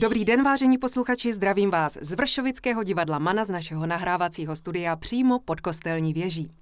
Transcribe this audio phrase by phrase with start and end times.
[0.00, 5.38] Dobrý den, vážení posluchači, zdravím vás z Vršovického divadla Mana z našeho nahrávacího studia přímo
[5.38, 6.52] pod kostelní věží.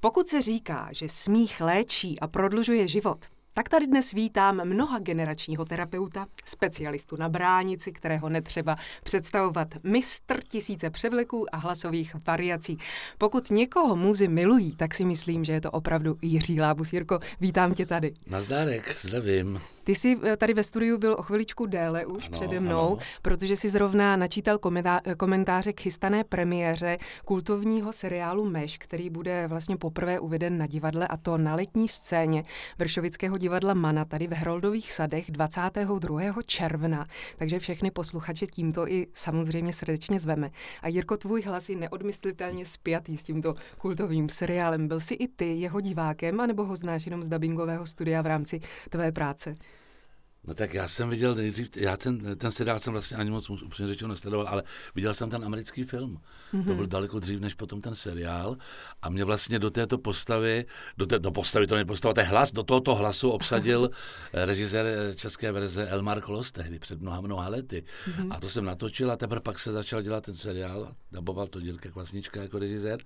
[0.00, 5.64] Pokud se říká, že smích léčí a prodlužuje život, tak tady dnes vítám mnoha generačního
[5.64, 12.78] terapeuta, specialistu na bránici, kterého netřeba představovat, mistr tisíce převleků a hlasových variací.
[13.18, 16.92] Pokud někoho muzy milují, tak si myslím, že je to opravdu Jiří Lábus.
[16.92, 18.14] Jirko, vítám tě tady.
[18.26, 19.60] Nazdárek, zdravím.
[19.84, 22.98] Ty jsi eh, tady ve studiu byl o chviličku déle už ano, přede mnou, ano.
[23.22, 24.58] protože si zrovna načítal
[25.16, 31.16] komentáře k chystané premiéře kultovního seriálu Meš, který bude vlastně poprvé uveden na divadle a
[31.16, 32.44] to na letní scéně
[32.78, 36.42] Vršovického divadla Mana tady v Heroldových sadech 22.
[36.46, 37.06] června.
[37.36, 40.50] Takže všechny posluchače tímto i samozřejmě srdečně zveme.
[40.82, 44.88] A Jirko, tvůj hlas je neodmyslitelně spjatý s tímto kultovým seriálem.
[44.88, 48.60] Byl jsi i ty jeho divákem, anebo ho znáš jenom z dubbingového studia v rámci
[48.90, 49.54] tvé práce?
[50.46, 53.88] No tak já jsem viděl nejdřív, já ten, ten seriál jsem vlastně ani moc upřímně
[53.88, 54.62] řečeno nesledoval, ale
[54.94, 56.10] viděl jsem ten americký film.
[56.16, 56.64] Mm-hmm.
[56.64, 56.76] To mhm.
[56.76, 58.56] byl daleko dřív než potom ten seriál.
[59.02, 60.64] A mě vlastně do této postavy,
[60.98, 63.90] do té, do postavy, to nepostava, to je hlas, do tohoto hlasu obsadil
[64.32, 67.84] režisér české verze Elmar Klos tehdy před mnoha, mnoha lety.
[68.08, 68.28] Mm-hmm.
[68.30, 70.92] A to jsem natočil a teprve pak se začal dělat ten seriál.
[71.12, 72.98] Daboval to Dílka Kvasnička jako režisér.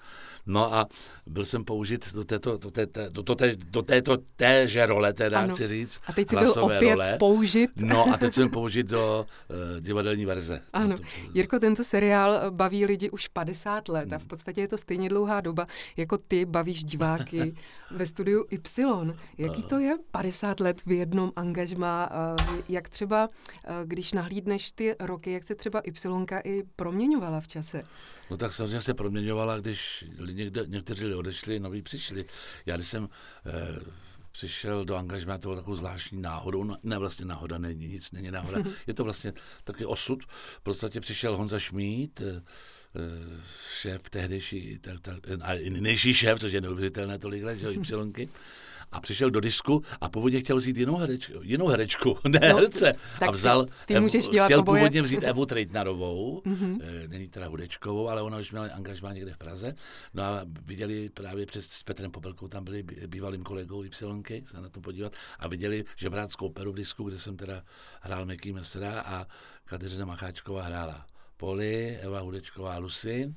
[0.47, 0.87] No a
[1.27, 5.55] byl jsem použit do této, do této, do, této, do této téže role, teda ano.
[5.55, 6.01] chci říct.
[6.07, 7.71] A teď jsi byl opět role použit.
[7.77, 10.63] No a teď jsem použít do uh, divadelní verze.
[10.73, 10.97] Ano.
[11.35, 15.41] Jirko, tento seriál baví lidi už 50 let a v podstatě je to stejně dlouhá
[15.41, 17.55] doba, jako ty bavíš diváky
[17.91, 19.15] ve studiu Y.
[19.39, 22.11] Jaký to je 50 let v jednom angažmá?
[22.69, 23.29] Jak třeba,
[23.85, 27.83] když nahlídneš ty roky, jak se třeba Y i proměňovala v čase?
[28.31, 32.25] No tak samozřejmě se proměňovala, když někde, někteří lidé odešli, noví přišli.
[32.67, 33.09] Já když jsem
[33.47, 33.81] eh,
[34.39, 38.31] přišel do angažmá, to bylo takovou zvláštní náhodou, no, ne vlastně náhoda, není nic, není
[38.31, 39.33] náhoda, je to vlastně
[39.65, 40.25] takový osud.
[40.59, 42.43] V podstatě přišel Honza Šmít, eh,
[42.97, 43.41] eh,
[43.81, 48.29] šéf tehdejší, tak, a nejší šéf, což je neuvěřitelné tolik let, že jo, Y,
[48.93, 52.93] a přišel do disku a původně chtěl vzít jinou herečku, jinou herečku ne no, herce.
[53.29, 54.81] A vzal, ty Evu, můžeš dělat chtěl oboje.
[54.81, 57.09] původně vzít Evu Treitnarovou, mm-hmm.
[57.09, 59.75] není teda Hudečkovou, ale ona už měla angažmá někde v Praze.
[60.15, 64.69] No a viděli právě přes s Petrem Popelkou, tam byli bývalým kolegou Y, se na
[64.69, 67.63] to podívat, a viděli žebráckou peru v disku, kde jsem teda
[68.01, 69.27] hrál Meky Mesra a
[69.65, 71.07] Kateřina Macháčková hrála
[71.37, 73.35] Poli, Eva Hudečková Lucy.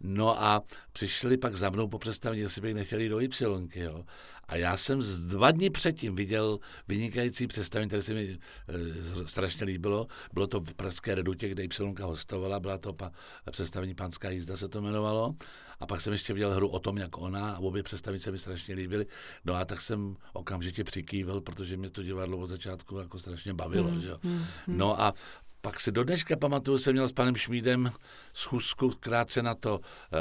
[0.00, 0.62] No a
[0.92, 3.68] přišli pak za mnou po představení, jestli bych nechtěli jít do Y.
[3.74, 4.04] Jo.
[4.48, 6.58] A já jsem z dva dny předtím viděl
[6.88, 10.06] vynikající představení, které se mi e, strašně líbilo.
[10.32, 13.12] Bylo to v Pražské redutě, kde Y hostovala, byla to pa,
[13.50, 15.34] představení Pánská jízda se to jmenovalo.
[15.80, 18.38] A pak jsem ještě viděl hru o tom, jak ona a obě představení se mi
[18.38, 19.06] strašně líbily.
[19.44, 23.90] No a tak jsem okamžitě přikýval, protože mě to divadlo od začátku jako strašně bavilo.
[23.90, 24.10] Mm, že?
[24.22, 24.32] Mm,
[24.66, 24.78] mm.
[24.78, 25.14] No a
[25.60, 27.90] pak si do dneška pamatuju, jsem měl s panem Šmídem
[28.32, 29.80] schůzku krátce na to
[30.12, 30.18] eh,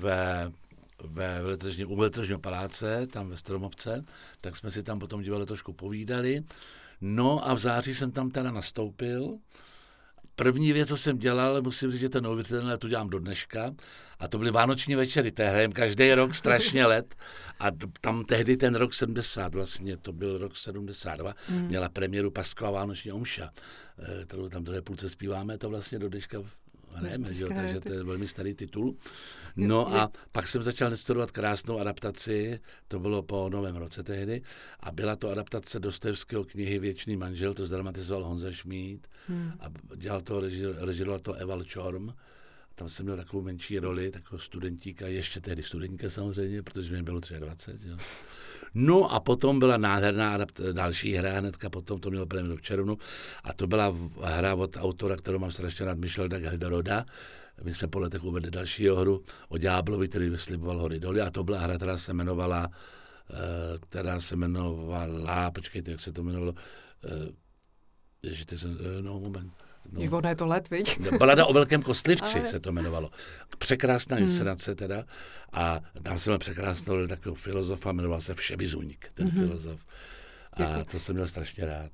[0.00, 0.50] ve
[1.06, 4.04] ve veletržním, u veletržního paláce, tam ve Stromovce,
[4.40, 6.44] tak jsme si tam potom divadle trošku povídali.
[7.00, 9.38] No a v září jsem tam teda nastoupil.
[10.36, 13.74] První věc, co jsem dělal, musím říct, že to neuvěřitelné, to dělám do dneška,
[14.18, 17.14] a to byly vánoční večery, to hrajem každý rok strašně let.
[17.60, 17.66] A
[18.00, 21.66] tam tehdy ten rok 70, vlastně to byl rok 72, mm.
[21.66, 23.50] měla premiéru Pasková vánoční omša,
[23.98, 26.38] eh, kterou tam druhé půlce zpíváme, to vlastně do dneška
[26.94, 27.46] hrajeme, že?
[27.46, 28.96] takže to je velmi starý titul.
[29.56, 34.42] No a pak jsem začal studovat krásnou adaptaci, to bylo po novém roce tehdy,
[34.80, 39.52] a byla to adaptace Dostojevského knihy Věčný manžel, to zdramatizoval Honza Šmíd hmm.
[39.60, 40.40] a dělal to,
[40.78, 42.12] režiroval to Eval Čorm.
[42.74, 47.20] Tam jsem měl takovou menší roli, takového studentíka, ještě tehdy studentka samozřejmě, protože mi bylo
[47.38, 47.88] 23.
[47.88, 47.96] Jo.
[48.74, 50.38] No a potom byla nádherná
[50.72, 52.98] další hra, hnedka potom to mělo premiéru v červnu
[53.44, 57.06] a to byla hra od autora, kterou mám strašně rád, Michel Dageldaroda.
[57.62, 61.44] My jsme po letech uvedli další hru o Ďáblovi, který vysliboval hory doly a to
[61.44, 62.70] byla hra, která se jmenovala,
[63.30, 66.54] eh, která se jmenovala, počkejte, jak se to jmenovalo,
[67.04, 67.32] eh,
[68.22, 69.63] Ježište, eh, no moment.
[69.92, 70.18] No.
[70.18, 70.98] Ono je to let, viď?
[71.18, 72.48] Balada o velkém kostlivci Ale...
[72.48, 73.10] se to jmenovalo.
[73.58, 74.24] Překrásná hmm.
[74.24, 75.04] inscenace teda.
[75.52, 79.46] A tam jsme překrásnou takového filozofa, jmenoval se Všebizuník, ten hmm.
[79.46, 79.80] filozof.
[80.52, 81.90] A to jsem měl strašně rád.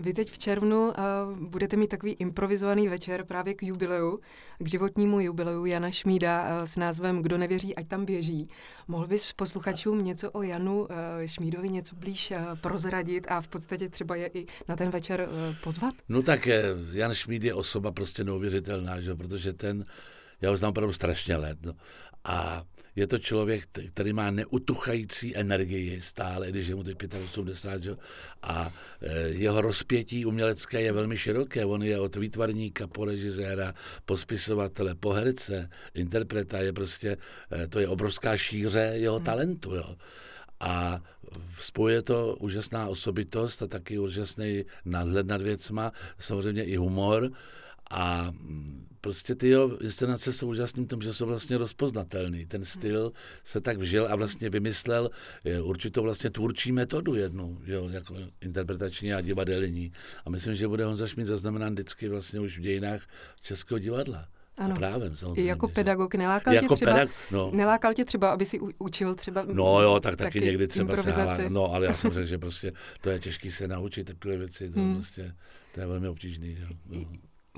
[0.00, 0.92] Vy teď v červnu uh,
[1.38, 4.18] budete mít takový improvizovaný večer právě k jubileu,
[4.58, 8.48] k životnímu jubileu Jana Šmída uh, s názvem Kdo nevěří, ať tam běží.
[8.88, 10.88] Mohl bys posluchačům něco o Janu uh,
[11.26, 15.56] Šmídovi něco blíž uh, prozradit a v podstatě třeba je i na ten večer uh,
[15.62, 15.94] pozvat?
[16.08, 16.48] No tak
[16.92, 19.14] Jan Šmíd je osoba prostě neuvěřitelná, že?
[19.14, 19.84] protože ten
[20.40, 21.58] Já ho znám opravdu strašně let.
[21.62, 21.72] No.
[22.24, 22.64] A
[22.96, 27.96] je to člověk, který má neutuchající energii stále, když je mu teď 85, že?
[28.42, 31.64] a e, jeho rozpětí umělecké je velmi široké.
[31.64, 33.74] On je od výtvarníka po režiséra,
[34.04, 37.16] po spisovatele, po herce, interpreta, je prostě,
[37.52, 39.24] e, to je obrovská šíře jeho hmm.
[39.24, 39.74] talentu.
[39.74, 39.96] Jo.
[40.60, 41.02] A
[41.60, 47.30] spojuje to úžasná osobitost a taky úžasný nadhled nad věcma, samozřejmě i humor.
[47.90, 52.46] A mm, prostě ty jo, inscenace jsou úžasným tom, že jsou vlastně rozpoznatelný.
[52.46, 53.12] Ten styl
[53.44, 55.10] se tak vžil a vlastně vymyslel
[55.62, 59.92] určitou vlastně tvůrčí metodu jednu, jo, jako interpretační a divadelní.
[60.24, 63.02] A myslím, že bude Honza Šmíd zaznamenán vždycky vlastně už v dějinách
[63.42, 64.28] Českého divadla.
[64.58, 64.72] Ano.
[64.72, 65.50] A právem, samozřejmě.
[65.50, 67.08] Jako pedagog nelákal, jako tě třeba, pedag...
[67.30, 67.50] no.
[67.54, 71.48] nelákal tě třeba, aby si učil třeba No jo, tak taky, taky někdy třeba se
[71.48, 74.70] No, ale já jsem řekl, že prostě to je těžké se naučit takové věci.
[74.70, 74.94] To, hmm.
[74.94, 75.34] prostě,
[75.72, 76.46] to je velmi obtížné.
[76.86, 77.00] No.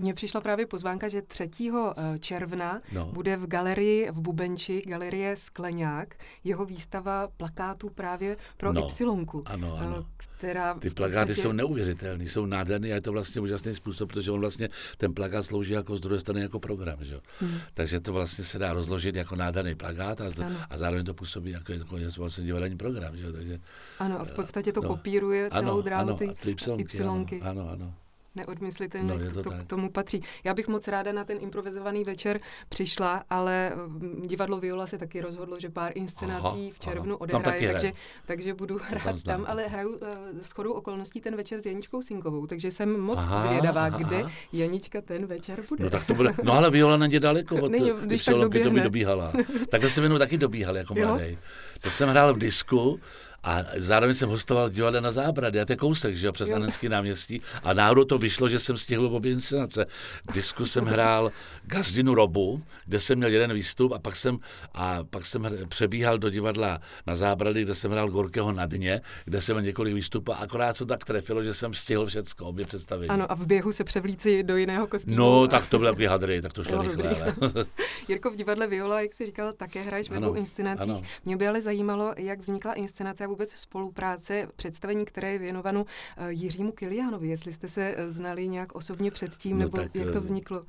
[0.00, 1.50] Mně přišla právě pozvánka, že 3.
[1.96, 3.06] Eh, června no.
[3.12, 6.14] bude v galerii v Bubenči, galerie Skleňák,
[6.44, 8.88] jeho výstava plakátů právě pro no.
[9.00, 9.42] Y.
[9.44, 9.96] Ano, ano.
[9.98, 11.42] Eh, která Ty plakáty podstatě...
[11.42, 15.44] jsou neuvěřitelné, jsou nádherné a je to vlastně úžasný způsob, protože on vlastně, ten plakát
[15.44, 17.20] slouží jako z druhé strany jako program, že?
[17.40, 17.58] Hmm.
[17.74, 20.24] Takže to vlastně se dá rozložit jako nádherný plakát a,
[20.70, 23.32] a zároveň to působí jako, jako vlastně divadelní program, že?
[23.32, 23.60] Takže,
[23.98, 24.88] ano, a v podstatě to no.
[24.88, 27.40] kopíruje celou ano, dráhu ano, ty, ty Y.
[27.42, 27.68] Ano, ano.
[27.70, 27.94] ano
[28.36, 30.22] neodmyslitelně no, to, to k tomu patří.
[30.44, 35.20] Já bych moc ráda na ten improvizovaný večer přišla, ale mm, divadlo Viola se taky
[35.20, 37.20] rozhodlo, že pár inscenací aha, v červnu aha.
[37.20, 37.92] odehraje, takže,
[38.26, 39.98] takže budu hrát tam, tam, ale hraju uh,
[40.42, 43.98] s chodou okolností ten večer s Janičkou Sinkovou, takže jsem moc aha, zvědavá, aha.
[43.98, 44.22] kde
[44.52, 45.84] Janička ten večer bude.
[45.84, 48.70] No tak to bude, no ale Viola není daleko od Není, když tak doběhne.
[48.70, 49.32] mi dobíhala.
[49.70, 51.38] Takhle jsem jenom taky dobíhal jako mladý.
[51.80, 53.00] To jsem hrál v disku
[53.42, 56.88] a zároveň jsem hostoval divadle na Zábradě, a to je kousek, že jo, přes Anenský
[56.88, 57.42] náměstí.
[57.62, 59.86] A náhodou to vyšlo, že jsem stihl obě inscenace.
[60.30, 61.32] V disku jsem hrál
[61.64, 64.38] Gazdinu Robu, kde jsem měl jeden výstup a pak jsem,
[64.74, 69.40] a pak jsem přebíhal do divadla na Zábrady, kde jsem hrál Gorkého na dně, kde
[69.40, 73.08] jsem měl několik výstupů a akorát se tak trefilo, že jsem stihl všecko, obě představení.
[73.08, 75.16] Ano, a v běhu se převlíci do jiného kostýmu.
[75.16, 77.10] No, tak to byl takový hadry, tak to šlo no, rychle.
[77.10, 77.34] Ale.
[78.08, 80.90] Jirko, v divadle Viola, jak jsi říkal, také hraješ v obou inscenacích.
[80.90, 81.02] Ano.
[81.24, 85.86] Mě by ale zajímalo, jak vznikla inscenace vůbec spolupráce, představení, které je věnováno
[86.16, 90.10] eh, Jiřímu Kiliánovi, jestli jste se eh, znali nějak osobně předtím, no nebo tak, jak
[90.10, 90.62] to eh, vzniklo?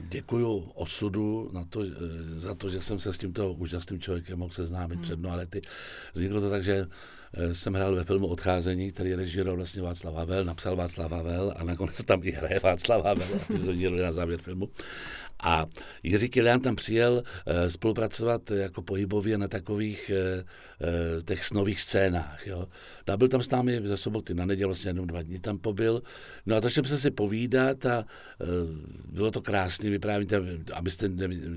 [0.00, 1.80] Děkuju osudu na to,
[2.36, 5.02] za to, že jsem se s tímto úžasným člověkem mohl seznámit hmm.
[5.02, 5.62] před mnoha lety.
[6.14, 6.86] Vzniklo to tak, že
[7.52, 12.04] jsem hrál ve filmu Odcházení, který režíroval vlastně Václav Havel, napsal Václav Havel a nakonec
[12.04, 14.68] tam i hraje Václav Havel, epizodní na závěr filmu.
[15.42, 15.66] A
[16.02, 20.42] Jiří Kilian tam přijel uh, spolupracovat jako pohybově na takových uh,
[21.24, 22.46] těch snových scénách.
[22.46, 22.68] Jo.
[23.08, 25.58] No a byl tam s námi ze soboty na neděli, vlastně jenom dva dny tam
[25.58, 26.02] pobyl.
[26.46, 28.04] No a začali jsme si povídat a
[29.04, 30.30] bylo to krásný vyprávění,
[30.72, 31.10] abyste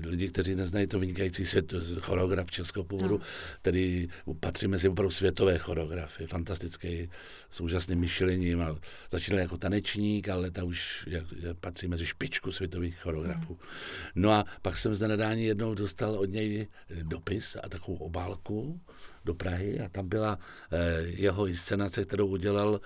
[0.06, 3.24] lidi, kteří neznají to vynikající svět, choreograf českého původu, no.
[3.62, 4.08] který
[4.40, 7.10] patří mezi opravdu světové choreografy, fantastický,
[7.50, 8.76] s úžasným myšlením a
[9.10, 11.24] začínal jako tanečník, ale ta už jak,
[11.60, 13.52] patří mezi špičku světových choreografů.
[13.52, 13.67] Mm.
[14.14, 16.68] No a pak jsem zde nadání jednou dostal od něj
[17.02, 18.80] dopis a takovou obálku
[19.24, 20.38] do Prahy a tam byla
[20.72, 22.80] eh, jeho inscenace, kterou udělal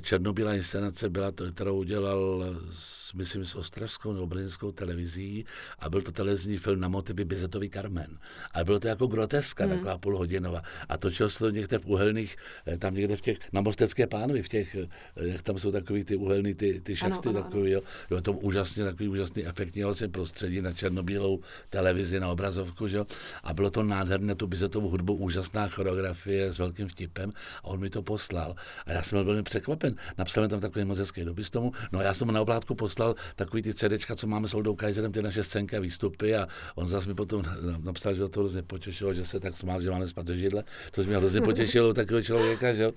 [0.00, 5.44] černobílá inscenace byla to, kterou udělal, s, myslím, s Ostravskou nebo Brněnskou televizí
[5.78, 8.18] a byl to televizní film na motivy Bizetový Carmen.
[8.54, 9.72] A bylo to jako groteska, hmm.
[9.74, 10.62] taková půlhodinová.
[10.88, 14.42] A točilo se to někde v uhelných, eh, tam někde v těch, na Mostecké pánovi,
[14.42, 17.70] v těch, eh, jak tam jsou takový ty uhelný, ty, ty šachty, ano, ano, takový,
[17.70, 17.82] jo.
[18.08, 23.06] Bylo to úžasně, takový úžasný efektní vlastně prostředí na černobílou televizi, na obrazovku, že jo.
[23.42, 27.30] A bylo to nádherné, tu Bizetovu hudbu, úžasná choreografie s velkým vtipem
[27.62, 28.54] a on mi to poslal.
[28.86, 29.94] A já jsem byl velmi překvapen překvapen.
[30.18, 31.72] Napsal tam takový moc hezký dopis tomu.
[31.92, 35.12] No já jsem mu na oblátku poslal takový ty CDčka, co máme s Oldou Kaiserem,
[35.12, 37.42] ty naše scénky a výstupy a on zase mi potom
[37.82, 41.06] napsal, že to hrozně potěšilo, že se tak smál, že máme spát do židle, což
[41.06, 42.90] mě hrozně potěšilo takového člověka, že.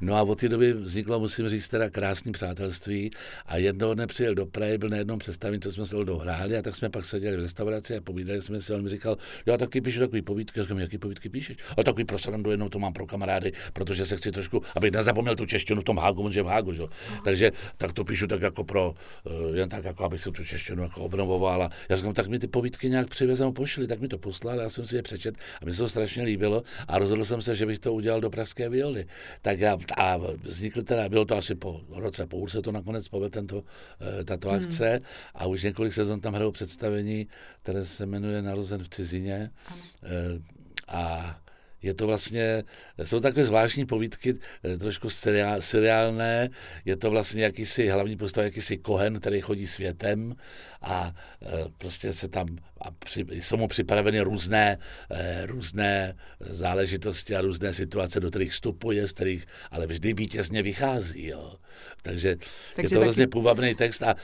[0.00, 3.10] No a od té doby vzniklo, musím říct, teda krásný přátelství
[3.46, 6.56] a jednoho dne přijel do Prahy, byl na jednom představení, co jsme se Oldou hráli
[6.56, 9.16] a tak jsme pak seděli v restauraci a povídali jsme si, on mi říkal,
[9.46, 11.56] já taky píšu takový povídky, říkám, jaký povídky píšeš?
[11.76, 15.36] A takový pro srandu jednou to mám pro kamarády, protože se chci trošku, abych nezapomněl
[15.36, 16.82] tu češtinu v tom hágu, on že v Hágu, že?
[17.24, 18.94] Takže tak to píšu tak jako pro,
[19.26, 21.62] eh, jen tak jako, abych se tu češtinu jako obnovoval.
[21.62, 24.68] A já říkám, tak mi ty povídky nějak přivezem pošli, tak mi to poslal, já
[24.68, 27.66] jsem si je přečet a mi se to strašně líbilo a rozhodl jsem se, že
[27.66, 29.06] bych to udělal do Pražské violy.
[29.42, 33.30] Tak já, a vznikl teda, bylo to asi po roce, po se to nakonec povedl
[33.30, 33.64] tento,
[34.00, 34.64] eh, tato hmm.
[34.64, 35.00] akce
[35.34, 37.28] a už několik sezon tam hrajou představení,
[37.62, 39.50] které se jmenuje Narozen v cizině.
[39.66, 40.44] Hmm.
[40.88, 41.36] A
[41.82, 42.64] je to vlastně,
[43.02, 46.50] jsou takové zvláštní povídky, eh, trošku seriál, seriálné,
[46.84, 50.34] je to vlastně jakýsi hlavní postava, jakýsi kohen, který chodí světem
[50.82, 52.46] a e, prostě se tam,
[52.80, 54.78] a při, jsou mu připraveny různé,
[55.10, 61.26] e, různé záležitosti a různé situace, do kterých vstupuje, z kterých ale vždy vítězně vychází.
[61.26, 61.54] Jo.
[62.02, 62.36] Takže,
[62.76, 63.30] Takže je to hrozně taky...
[63.30, 64.16] půvabný text a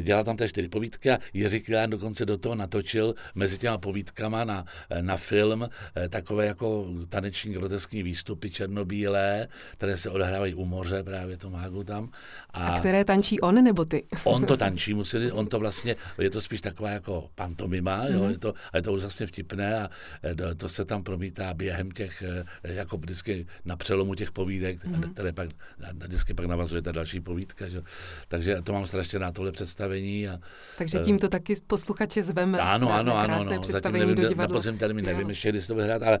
[0.00, 4.44] dělá tam té čtyři povídky a Jiří Kilán dokonce do toho natočil mezi těma povídkama
[4.44, 4.64] na,
[5.00, 5.68] na film
[6.08, 12.08] takové jako taneční groteskní výstupy černobílé, které se odehrávají u moře, právě to mágu tam.
[12.50, 14.04] A, a které tančí on nebo ty?
[14.24, 18.30] On to tančí, museli, on to vlastně, je to spíš taková jako pantomima, jo, mm-hmm.
[18.30, 19.90] je to, a je to vlastně vtipné a
[20.36, 25.12] to, to se tam promítá během těch, e, jako vždycky na přelomu těch povídek, mm-hmm.
[25.12, 25.48] které pak
[25.92, 27.68] vždycky pak navazuje ta další povídka.
[27.68, 27.82] Že?
[28.28, 30.28] Takže to mám strašně na tohle představení.
[30.28, 30.38] A,
[30.78, 32.58] Takže tím to taky posluchače zveme.
[32.58, 33.44] Ano, na, ano, na ano.
[33.44, 34.46] No, zatím nevím, do divadla.
[34.46, 36.18] na podzim termín nevím ještě, kdy se to bude hrát, ale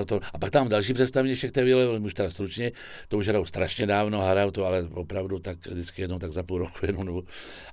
[0.00, 0.06] hmm.
[0.06, 0.20] to.
[0.32, 2.72] A pak tam další představení ještě k té vile, už teda stručně,
[3.08, 6.58] to už hrajou strašně dávno, hrajou to, ale opravdu tak vždycky jednou tak za půl
[6.58, 7.22] roku jenom.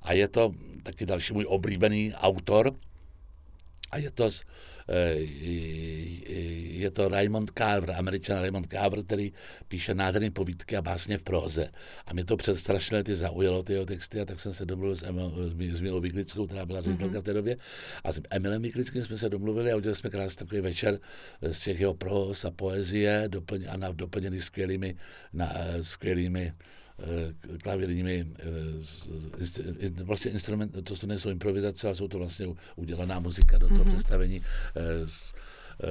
[0.02, 0.52] A je to
[0.84, 2.74] taky další můj oblíbený autor,
[3.94, 4.30] a je to,
[4.90, 5.16] eh,
[6.82, 9.34] je to Raymond Carver, američan Raymond Carver, který
[9.68, 11.70] píše nádherné povídky a básně v proze.
[12.06, 14.96] A mě to před strašné lety zaujalo, ty jeho texty, a tak jsem se domluvil
[14.96, 17.22] s, Emil, s Milou Vyklickou, která byla ředitelka mm-hmm.
[17.22, 17.58] v té době.
[18.04, 21.00] A s Emilem Vyklickým jsme se domluvili a udělali jsme krásný takový večer
[21.42, 24.96] z těch jeho proz a poezie doplň, a na, doplněný skvělými,
[25.34, 26.83] na, skvělými Eh,
[27.64, 33.68] klavírními eh, vlastně instrument, to, to nejsou improvizace, ale jsou to vlastně udělaná muzika do
[33.68, 33.88] toho mm-hmm.
[33.88, 34.42] představení
[34.76, 35.34] eh, s,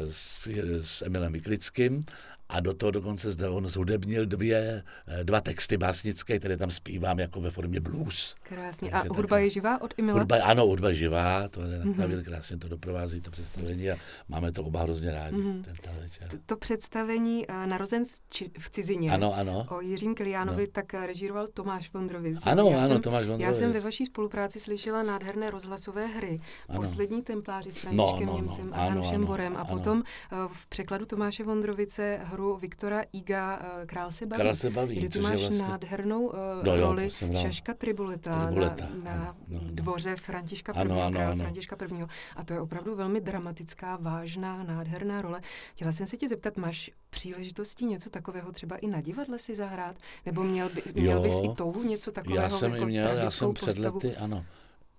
[0.08, 0.48] s,
[0.80, 2.04] s Emilem Vyklickým
[2.52, 7.18] a do toho dokonce zde on zhudebnil dvě, eh, dva texty básnické, které tam zpívám
[7.18, 8.34] jako ve formě blues.
[8.42, 8.90] Krásně.
[8.90, 10.18] Takže a hudba tak, je živá od Emila?
[10.18, 12.24] Hudba, ano, hudba je živá, to je mm-hmm.
[12.24, 13.96] krásně to doprovází to představení a
[14.28, 15.36] máme to oba hrozně rádi.
[15.36, 15.62] Mm-hmm.
[15.62, 16.28] Ten večer.
[16.28, 19.66] To, to představení uh, Narozen v, či, v cizině ano, ano.
[19.70, 20.72] o Jiřím Kiliánovi no.
[20.72, 22.46] tak režíroval Tomáš Vondrovic.
[22.46, 23.46] Ano, já ano, jsem, Tomáš Vondrovic.
[23.46, 26.36] Já jsem ve vaší spolupráci slyšela nádherné rozhlasové hry.
[26.68, 26.78] Ano.
[26.78, 30.66] Poslední templáři s Františkem no, no, no, Němcem a Janušem Borem a potom uh, v
[30.66, 34.40] překladu Tomáše Vondrovice hru Viktora Iga uh, Král se baví.
[34.40, 34.96] Král se baví.
[34.96, 35.62] Kdy tu máš vlastně...
[35.62, 38.88] nádhernou uh, no, jo, roli Šaška Tribuleta, Tribuleta.
[39.04, 39.70] na, na no, no.
[39.70, 40.76] dvoře Františka I.
[40.76, 41.42] Ano, ano, ano.
[41.42, 42.04] Františka I.
[42.36, 45.40] A to je opravdu velmi dramatická, vážná, nádherná role.
[45.74, 49.96] Chtěla jsem se tě zeptat, máš příležitosti něco takového třeba i na divadle si zahrát?
[50.26, 52.42] Nebo měl, by, měl jo, bys i touhu něco takového?
[52.42, 54.44] Já jsem jako měl, já jsem před lety, ano.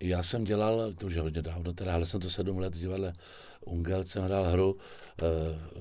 [0.04, 2.80] Já jsem dělal, to už je hodně dávno, teda hrál jsem to sedm let v
[2.80, 3.14] divadle
[3.66, 4.80] Ungel, jsem hrál hru uh,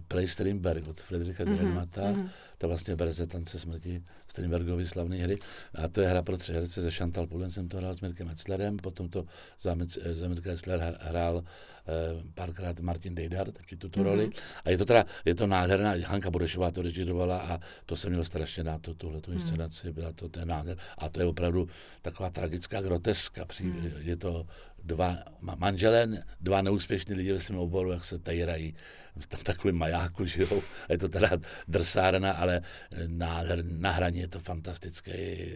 [0.08, 2.28] Play Strindberg od Frederika mm-hmm, Dürrenmata, mm-hmm.
[2.62, 5.36] To vlastně verze Tance smrti Strindbergovy slavné hry.
[5.74, 8.26] A to je hra pro tři herce, ze Chantal Pullen jsem to hrál s Mirkem
[8.26, 9.24] Metzlerem, potom to
[9.60, 11.44] za, Mirka Metzler hrál
[11.82, 14.06] Eh, párkrát Martin Dejdar, taky tuto mm-hmm.
[14.06, 14.30] roli.
[14.64, 18.24] A je to teda, je to nádherná, Hanka Budešová to režirovala a to jsem měl
[18.24, 19.34] strašně na to, tuhle mm.
[19.34, 20.78] inscenaci, byla to ten nádher.
[20.98, 21.68] A to je opravdu
[22.02, 23.44] taková tragická groteska.
[23.44, 23.92] Při, mm.
[23.98, 24.46] Je to
[24.84, 28.74] dva manželé, dva neúspěšní lidi ve svém oboru, jak se tajrají
[29.16, 30.62] v takovém majáku, že jo.
[30.88, 31.28] Je to teda
[31.68, 32.62] drsárna, ale
[33.06, 35.12] na, na hraní je to fantastický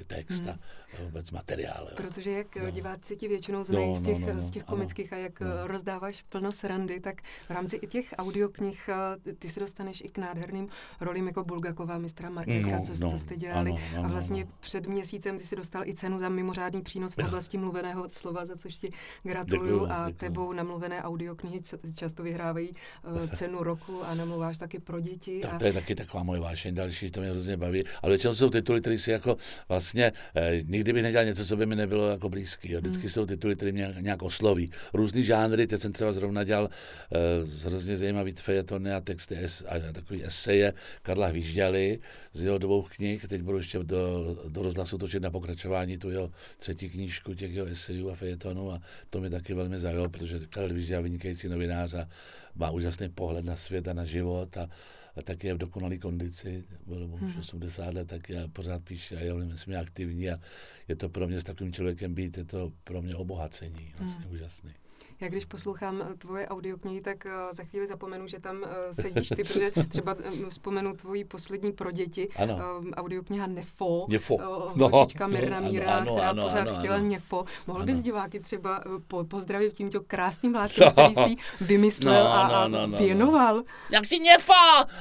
[0.06, 0.50] text hmm.
[0.50, 0.59] a
[1.02, 1.87] vůbec materiál.
[1.90, 1.97] Jo.
[1.97, 2.71] Protože jak no.
[2.71, 5.21] diváci ti většinou znají no, z těch, no, no, no, z těch komických ano.
[5.21, 5.66] a jak no.
[5.66, 10.18] rozdáváš plno srandy, tak v rámci i těch audioknih eh, ty se dostaneš i k
[10.18, 10.68] nádherným
[11.00, 13.71] rolím jako Bulgaková, mistra Markétka, no, co, no, co jste dělali.
[13.71, 14.52] Ano, ano, a vlastně ano.
[14.61, 18.56] před měsícem ty si dostal i cenu za mimořádný přínos v oblasti mluveného slova, za
[18.56, 18.90] což ti
[19.23, 20.16] gratuluju děkuju, a děkuju.
[20.16, 21.61] tebou namluvené audioknihy
[21.94, 25.40] často vyhrávají uh, cenu roku a namluváš taky pro děti.
[25.40, 25.58] Tak a...
[25.58, 27.82] to je taky taková moje vášeň další, to mě hrozně baví.
[28.02, 29.37] Ale většinou jsou tituly, které si jako
[29.68, 32.73] vlastně, eh, nikdy bych nedělal něco, co by mi nebylo jako blízký.
[32.73, 32.80] Jo.
[32.80, 33.11] Vždycky hmm.
[33.11, 34.70] jsou tituly, které mě nějak osloví.
[34.94, 39.92] Různý žánry, teď jsem třeba zrovna dělal eh, hrozně zajímavý fejetony a texty es, a
[39.92, 41.99] takový eseje Karla Hvížďaly
[42.32, 43.28] z jeho dvou knih.
[43.28, 47.66] Teď budu ještě do, do rozhlasu točit na pokračování tu jeho třetí knížku těch jeho
[47.66, 48.80] esejů a fejetonů a
[49.11, 52.09] to mě taky velmi zaujalo, protože Karel Hvížďal vynikající novinář a
[52.55, 54.69] má úžasný pohled na svět a na život a,
[55.17, 57.41] a tak je v dokonalé kondici, bylo mu už hmm.
[57.41, 60.41] 80 let, tak já pořád píše a je myslím aktivní a
[60.89, 64.35] je to pro mě s takovým člověkem být, je to pro mě obohacení, vlastně hmm.
[64.35, 64.73] úžasný.
[65.20, 69.28] Já když poslouchám eh, tvoje audioknihy, tak uh, za chvíli zapomenu, že tam uh, sedíš
[69.28, 70.16] ty, protože třeba
[70.49, 72.58] vzpomenu tvoji poslední pro děti, ano.
[72.96, 74.38] Audiokniha Nefo, Nefo.
[74.76, 77.08] No, holčička Mirna no, Míra, ano, která ano, pořád ano, chtěla ano.
[77.08, 77.44] Nefo.
[77.66, 77.87] Mohl ano.
[77.87, 82.87] bys diváky třeba po, pozdravit tímto krásným hláskem, který jsi vymyslel no, a, no, no,
[82.87, 83.56] no, věnoval?
[83.56, 83.64] No.
[83.92, 84.52] Jak si Nefo!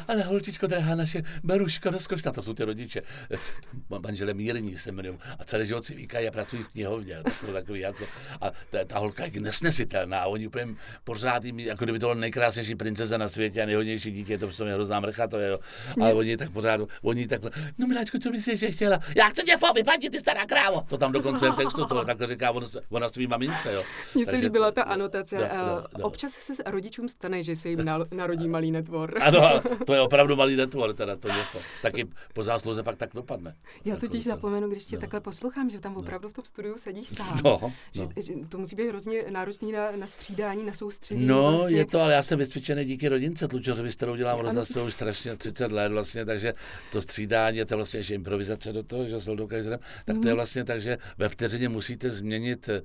[0.08, 3.02] Ale holčičko drahá naše Beruško, rozkošná, to jsou ty rodiče.
[4.04, 7.24] Manžele Mírní se jmenují a celý život si víkají a pracují v knihovně.
[7.24, 8.06] To jsou takový jako,
[8.42, 12.06] a ta, ta holka je nesnesitelná nádherná a oni úplně pořád jim, jako kdyby to
[12.06, 15.60] bylo nejkrásnější princeza na světě a nejhodnější dítě, to prostě hrozná mrcha, to je, jo.
[16.02, 17.42] ale oni tak pořád, oni tak,
[17.78, 19.00] no miláčku, co bys ještě chtěla?
[19.16, 20.82] Já chci tě foby, paní, ty stará krávo.
[20.90, 23.84] To tam dokonce v textu to takhle říká ona, ona svým mamince, jo.
[24.16, 25.38] Mně se líbila ta anotace.
[25.38, 26.06] No, no, no.
[26.06, 29.14] Občas se rodičům stane, že se jim narodí malý netvor.
[29.22, 31.60] Ano, to je opravdu malý netvor, teda to něco.
[31.82, 33.56] Taky po zásluze pak tak dopadne.
[33.86, 35.02] Já totiž zapomenu, když tě no.
[35.02, 36.00] takhle poslouchám, že tam no.
[36.00, 37.38] opravdu v tom studiu sedíš sám.
[37.44, 37.74] No, no.
[37.92, 41.28] Že, že to musí být hrozně náročný na, na střídání, na soustředění.
[41.28, 41.78] No, vlastně.
[41.78, 45.36] je to, ale já jsem vysvědčený díky rodince Tlučořovi, s kterou dělám rozhlas už strašně
[45.36, 46.54] 30 let vlastně, takže
[46.92, 50.28] to střídání, je to vlastně ještě improvizace do toho, že s Loldou Kajzerem, tak to
[50.28, 50.36] je mhm.
[50.36, 52.82] vlastně tak, že ve vteřině musíte změnit, eh,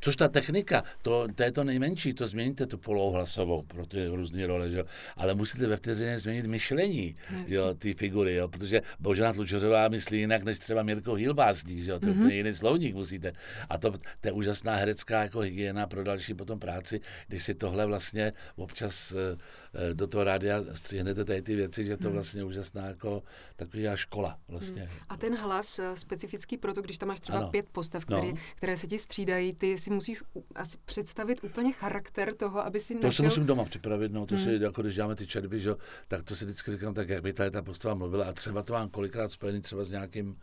[0.00, 4.46] což ta technika, to, to je to nejmenší, to změníte tu polohlasovou pro ty různé
[4.46, 4.84] role, že?
[5.16, 10.42] ale musíte ve vteřině změnit myšlení jo, ty figury, jo, protože Božena Tlučořová myslí jinak
[10.42, 12.30] než třeba Mirko Hilbásník, že jo, to je mm-hmm.
[12.30, 13.32] jiný slovník musíte.
[13.68, 17.86] A to, to je úžasná herecká jako hygiena pro další potom práci, když si tohle
[17.86, 19.38] vlastně občas eh,
[19.74, 22.12] eh, do toho rádia střihnete tady ty věci, že to mhm.
[22.12, 23.22] vlastně úžasná jako
[23.56, 24.82] taková škola vlastně.
[24.82, 24.88] Mm.
[25.08, 27.50] A ten hlas eh, specifický proto, když tam máš třeba ano.
[27.50, 28.34] pět postav, které, no.
[28.56, 30.22] které se ti střídají, ty si musíš
[30.54, 33.12] asi představit úplně charakter toho, aby si To našel...
[33.12, 34.40] si musím doma připravit, no, to mm.
[34.44, 35.74] si, jako když děláme ty četby, že,
[36.08, 38.72] tak to si vždycky říkám tak, jak by tady ta postava mluvila a třeba to
[38.72, 40.36] mám kolikrát spojený třeba s nějakým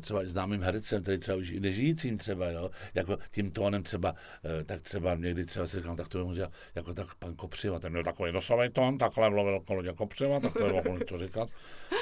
[0.00, 4.14] třeba i známým hercem, který třeba už i nežijícím třeba, jo, jako tím tónem třeba,
[4.44, 7.92] eh, tak třeba někdy třeba si říkám, tak to může jako tak pan Kopřiva, ten
[7.92, 11.48] měl takový dosavý tón, takhle mluvil kolodě Kopřiva, tak to je mohl to říkat,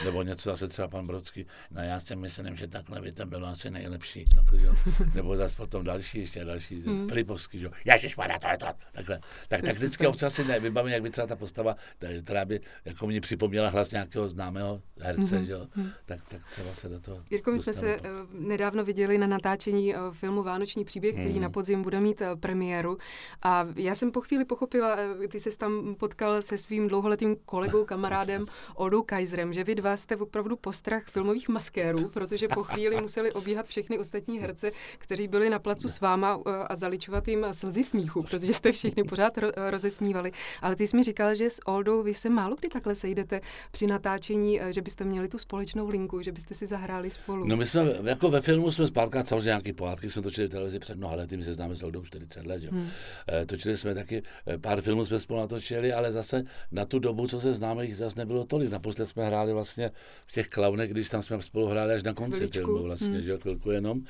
[0.05, 3.47] nebo něco zase třeba pan Brodský, no já si myslím, že takhle by to bylo
[3.47, 4.75] asi nejlepší, no, jo.
[5.15, 7.09] nebo zase potom další, ještě další, hmm.
[7.09, 11.03] Filipovský, že jo, ježišmarja, to je to, takhle, tak, tak vždycky občas si nevybavím, jak
[11.03, 11.77] by třeba ta postava,
[12.23, 15.47] která by jako mě připomněla hlas nějakého známého herce, hmm.
[15.47, 15.91] že jo, hmm.
[16.07, 20.01] tak, tak třeba se do toho Jirko, jsme se uh, nedávno viděli na natáčení uh,
[20.13, 21.43] filmu Vánoční příběh, který hmm.
[21.43, 22.97] na podzim bude mít uh, premiéru.
[23.43, 24.97] A já jsem po chvíli pochopila,
[25.29, 30.17] ty jsi tam potkal se svým dlouholetým kolegou, kamarádem Odou Kaiserem, že vy dva jste
[30.17, 35.59] opravdu postrach filmových maskérů, protože po chvíli museli obíhat všechny ostatní herce, kteří byli na
[35.59, 36.39] placu s váma
[36.69, 40.31] a zaličovat jim slzy smíchu, protože jste všichni pořád ro- rozesmívali.
[40.63, 43.87] Ale ty jsi mi říkal, že s Oldou vy se málo kdy takhle sejdete při
[43.87, 47.45] natáčení, že byste měli tu společnou linku, že byste si zahráli spolu.
[47.51, 50.79] No my jsme jako ve filmu jsme spárkrát samozřejmě nějaký pohádky jsme točili v televizi
[50.79, 52.71] před mnoha lety, my se známe s Eldou 40 let, jo.
[52.73, 52.89] Hmm.
[53.33, 57.27] E, točili jsme taky, e, pár filmů jsme spolu natočili, ale zase na tu dobu,
[57.27, 58.71] co se známe, jich zase nebylo tolik.
[58.71, 59.91] Naposled jsme hráli vlastně
[60.27, 62.59] v těch klaunech, když tam jsme spolu hráli až na konci Chviličku.
[62.59, 63.23] filmu vlastně, hmm.
[63.23, 64.01] že jo, chvilku jenom.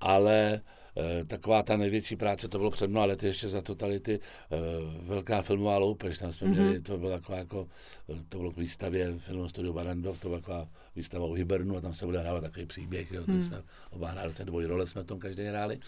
[0.00, 0.60] Ale
[0.96, 4.20] Eh, taková ta největší práce, to bylo před mnoha lety ještě za totality,
[4.52, 4.56] eh,
[5.02, 6.50] velká filmová loupež, tam jsme mm-hmm.
[6.50, 7.68] měli, to bylo taková jako,
[8.10, 11.80] eh, to bylo k výstavě filmu studiu Barandov, to byla taková výstava u Hibernu a
[11.80, 13.42] tam se bude hrávat takový příběh, jo, mm.
[13.42, 15.80] jsme oba hráli, dvoj role jsme v tom každý hráli.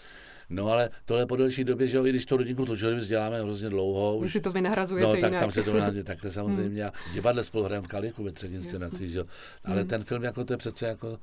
[0.49, 3.69] No ale tohle po delší době, že jo, i když to rodinku Tlučovic děláme hrozně
[3.69, 4.19] dlouho.
[4.19, 5.41] Vy si to vynahrazujete No tak jinak.
[5.41, 6.83] tam se to vynahrazuje takhle samozřejmě.
[6.83, 6.91] Hmm.
[7.11, 9.25] V divadle spolu hrajeme v Kalichu ve třech inscenacích, že jo.
[9.63, 9.87] Ale hmm.
[9.89, 11.17] ten film jako to je přece jako, uh,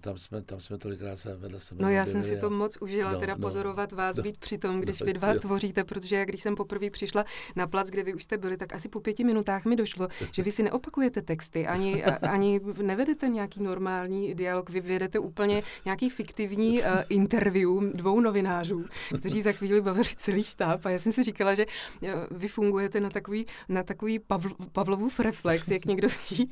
[0.00, 1.82] tam jsme, tam jsme tolikrát se vedle sebe.
[1.82, 4.58] No já jsem si to moc užila, no, teda no, pozorovat vás no, být při
[4.58, 5.40] tom, když no, vy dva jo.
[5.40, 7.24] tvoříte, protože když jsem poprvé přišla
[7.56, 10.42] na plac, kde vy už jste byli, tak asi po pěti minutách mi došlo, že
[10.42, 16.82] vy si neopakujete texty, ani, ani nevedete nějaký normální dialog, vy vedete úplně nějaký fiktivní
[16.82, 18.84] uh, interview dvou novinářů,
[19.18, 20.86] kteří za chvíli bavili celý štáb.
[20.86, 21.64] A já jsem si říkala, že
[22.02, 26.08] eh, vy fungujete na takový, na takový Pavl, Pavlovův reflex, jak někdo
[26.42, 26.46] eh,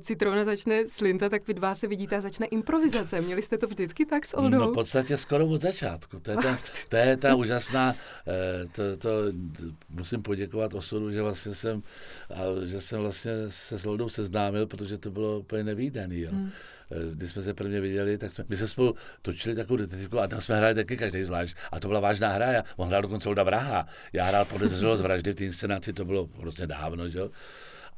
[0.00, 3.20] citrona začne slinta, tak vy dva se vidíte a začne improvizace.
[3.20, 4.58] Měli jste to vždycky tak s Oldou?
[4.58, 6.20] No v podstatě skoro od začátku.
[6.20, 7.94] To je ta, to je ta úžasná,
[8.26, 9.08] eh, to, to,
[9.88, 11.82] musím poděkovat osudu, že vlastně jsem,
[12.64, 16.20] že jsem vlastně se s Oldou seznámil, protože to bylo úplně nevýdaný.
[16.20, 16.30] Jo.
[16.32, 16.50] Hmm.
[16.90, 20.26] Eh, když jsme se prvně viděli, tak jsme, my jsme spolu točili takovou detektivku a
[20.26, 21.56] tam jsme hráli taky každý zvlášť.
[21.72, 22.52] A to byla vážná hra.
[22.52, 23.86] Já, on hrál dokonce Olda Vraha.
[24.12, 27.30] Já hrál podezřelost vraždy v té inscenaci, to bylo prostě dávno, že jo.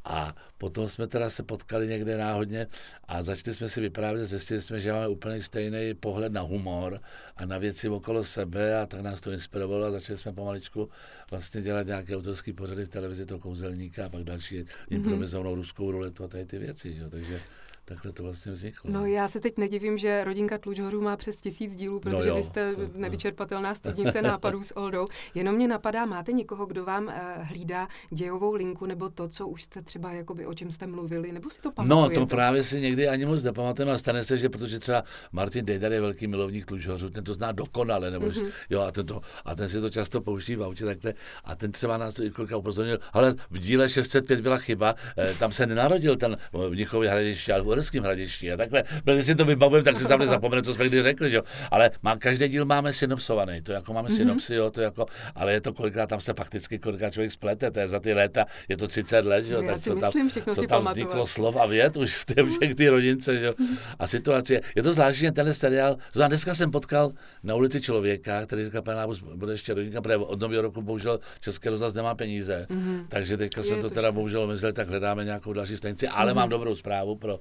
[0.08, 2.66] A potom jsme teda se potkali někde náhodně
[3.04, 7.00] a začali jsme si vyprávět, zjistili jsme, že máme úplně stejný pohled na humor
[7.36, 10.88] a na věci okolo sebe a tak nás to inspirovalo a začali jsme pomaličku
[11.30, 14.66] vlastně dělat nějaké autorské pořady v televizi toho kouzelníka a pak další mm-hmm.
[14.90, 16.94] improvizovanou ruskou ruletu a tady ty věci.
[16.94, 17.08] Že?
[17.08, 17.40] Takže
[17.88, 18.90] takhle to vlastně vzniklo.
[18.90, 22.36] No já se teď nedivím, že rodinka Tlučhorů má přes tisíc dílů, protože no jo,
[22.36, 25.06] vy jste to, nevyčerpatelná studnice nápadů s Oldou.
[25.34, 29.62] Jenom mě napadá, máte někoho, kdo vám uh, hlídá dějovou linku nebo to, co už
[29.62, 32.20] jste třeba, jakoby, o čem jste mluvili, nebo si to pamatujete?
[32.20, 35.64] No to právě si někdy ani moc nepamatujeme a stane se, že protože třeba Martin
[35.64, 38.50] Dejdar je velký milovník Tlučhorů, ten to zná dokonale, nebo mm-hmm.
[38.70, 41.72] jo, a ten, to, a ten si to často pouští v autě takhle a ten
[41.72, 46.36] třeba nás kolika upozornil, ale v díle 605 byla chyba, eh, tam se nenarodil ten
[46.52, 48.84] v Mnichově Hradišť, Uherském hradišti a takhle.
[49.04, 51.42] Protože si to vybavujeme, tak si sám nezapomene, co jsme kdy řekli, že jo.
[51.70, 54.16] Ale má, každý díl máme synopsovaný, to jako máme mm-hmm.
[54.16, 57.80] synopsy, jo, to jako, ale je to kolikrát tam se fakticky kolikrát člověk splete, to
[57.80, 60.12] je za ty léta, je to 30 let, že jo, tak co tam,
[60.54, 63.54] co tam vzniklo slov a věd už v té, v těch ty rodince, že jo.
[63.98, 67.12] A situace, je to zvláštní, ten seriál, znamená, dneska jsem potkal
[67.42, 71.70] na ulici člověka, který říkal, pane bude ještě rodinka, protože od nového roku bohužel České
[71.70, 73.06] rozhlas nemá peníze, mm-hmm.
[73.08, 76.32] takže teďka jsme je to, to teda bohužel omezili, tak hledáme nějakou další stanici, ale
[76.32, 76.36] mm-hmm.
[76.36, 77.40] mám dobrou zprávu pro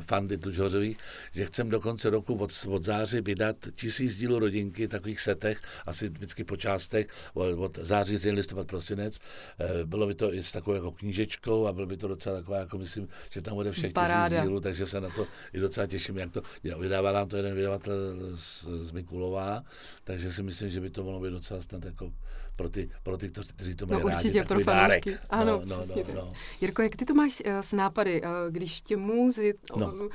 [0.00, 0.98] fandy Tlučhořových,
[1.32, 5.60] že chcem do konce roku od, od září vydat tisíc dílů rodinky v takových setech,
[5.86, 9.18] asi vždycky po částech, od, od září, říjen, listopad, prosinec.
[9.18, 12.58] Uh, bylo by to i s takovou jako knížečkou a bylo by to docela taková,
[12.58, 14.28] jako myslím, že tam bude všech Paráda.
[14.28, 16.42] tisíc dílů, takže se na to i docela těším, jak to,
[16.78, 17.94] vydává nám to jeden vydavatel
[18.34, 19.64] z, z Mikulová,
[20.04, 22.12] takže si myslím, že by to mohlo být docela snad jako
[22.58, 25.16] pro ty, pro ty kteří to mají no, určitě, rádi, pro fanoušky.
[25.30, 26.32] Ano, no, no, no, no.
[26.60, 30.08] Jirko, jak ty to máš uh, s nápady, uh, když tě můzy no.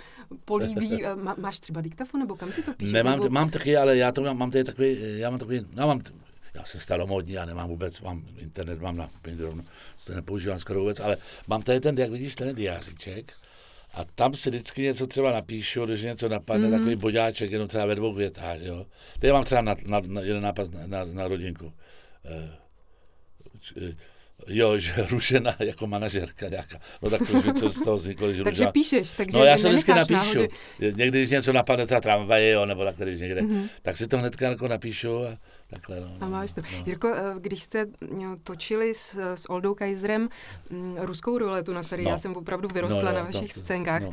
[0.46, 2.94] políbí, uh, má, máš třeba diktafon, nebo kam si to píšeš?
[2.94, 3.30] Nemám, nebo...
[3.30, 6.02] mám taky, ale já to mám, mám tady takový, já mám takový, já mám,
[6.54, 9.64] já jsem staromodní, já nemám vůbec, mám internet, mám na rovno,
[10.06, 13.34] to nepoužívám skoro vůbec, ale mám tady ten, jak vidíš, ten diářiček,
[13.94, 16.72] a tam si vždycky něco třeba napíšu, když něco napadne, mm-hmm.
[16.78, 18.86] takový bodáček, jenom třeba ve dvou větách, jo.
[19.20, 21.74] Teď mám třeba na, na, na jeden nápad na, na, na rodinku.
[22.26, 23.94] Uh,
[24.48, 26.80] Jo, že rušená jako manažerka nějaká.
[27.02, 29.92] No tak to, to z toho vzniklo, že Takže píšeš, takže No já se vždycky
[29.92, 30.14] napíšu.
[30.14, 30.48] Náhody.
[30.80, 33.70] Někdy, když něco napadne, třeba tramvaje, jo, nebo tak, když někde, mm-hmm.
[33.82, 35.38] tak si to hnedka jako napíšu a
[35.74, 36.62] Takhle, no, no, a máš to.
[36.62, 36.84] No.
[36.86, 40.30] Jirko, eh, když jste eh, točili s, s Oldou Kaiserem
[40.70, 42.10] mm, ruskou ruletu, na který no.
[42.10, 44.12] já jsem opravdu vyrostla no, no, na vašich to, scénkách, no.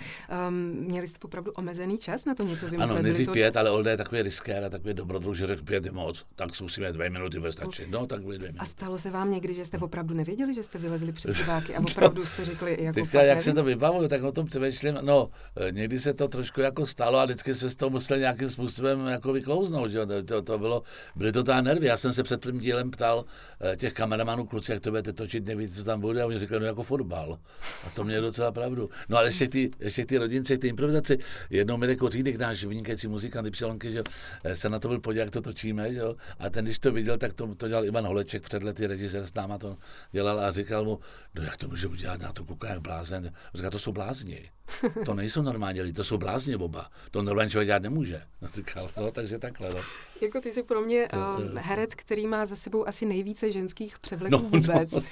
[0.49, 2.96] um, měli jste opravdu omezený čas na to něco vymyslet?
[2.96, 3.33] Ano, nejdřív to...
[3.33, 6.55] pět, ale Olda je takový riskér a takový dobrodruh, že řekl pět je moc, tak
[6.55, 7.83] zkusíme dvě minuty ve stačí.
[7.88, 8.59] No, tak dvě minuty.
[8.59, 11.81] A stalo se vám někdy, že jste opravdu nevěděli, že jste vylezli přes diváky a
[11.81, 14.99] opravdu jste řekli jako Teďka, jak se to vybavuju, tak o tom přemýšlím.
[15.01, 18.49] No, eh, někdy se to trošku jako stalo a vždycky jsme z toho museli nějakým
[18.49, 19.90] způsobem jako vyklouznout.
[19.90, 20.07] Že?
[20.25, 20.83] To, to, bylo,
[21.16, 21.86] byly to ta nervy.
[21.86, 23.24] Já jsem se před prvním dílem ptal
[23.60, 26.60] eh, těch kameramanů, kluci, jak to budete točit, nevíte, co tam bude, a oni říkali,
[26.60, 27.38] no jako fotbal.
[27.86, 28.90] A to mě docela pravdu.
[29.08, 31.18] No ale ještě ty, ještě ty rodince, ty improvizaci,
[31.50, 34.02] jednou mi jako Řídek, náš vynikající muzikant, Ypsilonky, že
[34.44, 36.02] eh, se na to byl podívat, jak to točíme, že?
[36.38, 39.34] a ten, když to viděl, tak to, to dělal Ivan Holeček, před lety režisér s
[39.34, 39.76] náma to
[40.12, 41.00] dělal a říkal mu,
[41.34, 43.32] no jak to může udělat, na to kouká jak blázen.
[43.54, 44.50] Říkal, to jsou blázni.
[45.06, 46.90] To nejsou normální lidi, to jsou blázni oba.
[47.11, 48.22] To normální člověk dělat nemůže.
[48.42, 49.70] No, říkal, no, takže takhle.
[49.70, 49.80] No.
[50.20, 54.37] Jako ty jsi pro mě uh, herec, který má za sebou asi nejvíce ženských převleků
[54.37, 54.92] no, vůbec.
[54.92, 54.98] No.
[54.98, 55.04] Uh,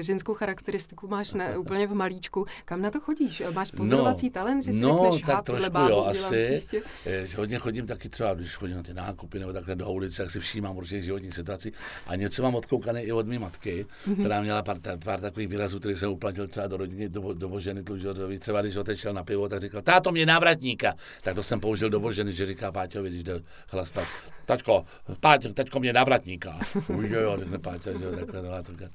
[0.00, 2.46] ženskou charakteristiku máš na, úplně v malíčku.
[2.64, 3.42] Kam na to chodíš?
[3.54, 6.60] Máš pozorovací no, talent, že si no, řekneš, tak trošku jo, asi.
[7.06, 10.30] Eh, hodně chodím taky třeba, když chodím na ty nákupy nebo takhle do ulice, tak
[10.30, 11.72] si všímám určitě životních situací.
[12.06, 14.20] A něco mám odkoukané i od mé matky, mm-hmm.
[14.20, 17.82] která měla pár, pár takových výrazů, který jsem uplatil třeba do rodiny, do, do ženy
[17.82, 18.38] Tlužořovi.
[18.38, 20.94] Třeba když otečel na pivo, tak říkal, táto mě návratníka.
[21.22, 24.08] Tak to jsem použil do ženy, že říká Páťovi, když jde chlastat
[24.48, 24.84] tačko,
[25.20, 26.58] Páť, teďko mě návratníka.
[26.98, 28.90] Už jo, řekne Páťa, že jo, takhle, no, takhle.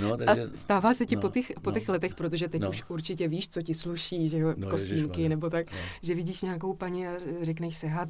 [0.00, 2.62] No, takže, a stává se ti no, po těch, po těch no, letech, protože teď
[2.62, 2.70] no.
[2.70, 5.78] už určitě víš, co ti sluší, že jo, no, kostýmky nebo tak, no.
[6.02, 8.08] že vidíš nějakou paní a řekneš se, had,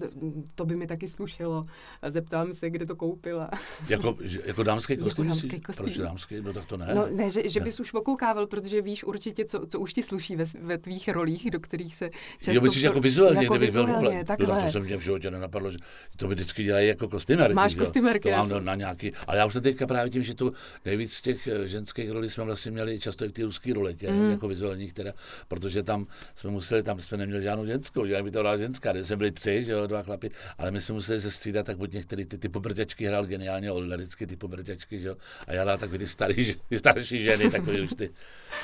[0.55, 1.67] to by mi taky slušelo.
[2.03, 3.51] A zeptám se, kde to koupila.
[3.89, 5.25] Jako, jako dámský kostým?
[5.25, 5.85] Jako dámský kostým.
[5.85, 6.41] Proč dámský?
[6.41, 6.95] No tak to ne.
[6.95, 10.37] No ne, že, že bys už okoukával, protože víš určitě, co, co už ti sluší
[10.37, 12.53] ve, ve tvých rolích, do kterých se často...
[12.53, 14.57] Jo, myslíš jako vizuálně, jako vizuálně, byl, takhle.
[14.57, 15.79] No, to jsem mě v životě nenapadlo, že
[16.17, 17.55] to by vždycky dělají jako kostýmery.
[17.55, 18.31] Máš kostýmerky.
[18.31, 20.53] To mám na, na nějaký, ale já už jsem teďka právě tím, že tu
[20.85, 24.11] nejvíc z těch eh, ženských rolí jsme vlastně měli často i v té ruské roletě,
[24.11, 24.31] mm.
[24.31, 25.13] jako vizuálních teda,
[25.49, 29.05] protože tam jsme museli, tam jsme neměli žádnou ženskou, že by to byla ženská, kde
[29.05, 31.93] jsme byli tři, že jo, dva chlapi, ale my jsme museli se střídat, tak buď
[31.93, 35.17] některý ty, ty pobrťačky hrál geniálně, Olga vždycky ty pobrťačky, že jo,
[35.47, 38.11] a já hrál takový ty starý, ty starší ženy, takový už ty,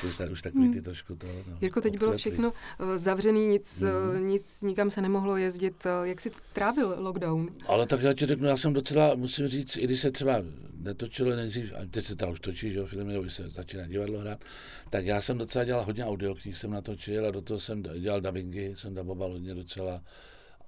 [0.01, 1.27] ty starý, už takový ty trošku to.
[1.27, 2.53] No, Jirko, teď bylo všechno
[2.95, 4.27] zavřený, nic, mm.
[4.27, 5.85] nic, nikam se nemohlo jezdit.
[5.85, 7.49] Uh, jak jsi trávil lockdown?
[7.67, 10.43] Ale tak já ti řeknu, já jsem docela, musím říct, i když se třeba
[10.81, 14.19] netočilo nejdřív, a teď se to už točí, že jo, filmy, nebo se začíná divadlo
[14.19, 14.43] hrát,
[14.89, 18.75] tak já jsem docela dělal hodně audioknih, jsem natočil a do toho jsem dělal dubbingy,
[18.75, 20.01] jsem daboval hodně docela